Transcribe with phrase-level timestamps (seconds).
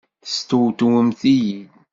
[0.23, 1.59] Testewtwemt-iyi!